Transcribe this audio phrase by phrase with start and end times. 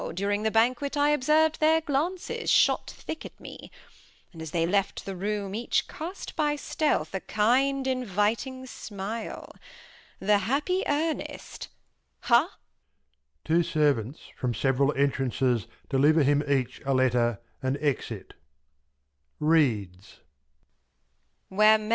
[0.15, 3.69] During the Banquet, I observ'd their Glances Shot thick at me;
[4.33, 10.39] and, as they left the Room, Each cast, by stealth, a kind inviting Smile, The
[10.39, 11.67] happy Earnest
[12.31, 12.49] ^ha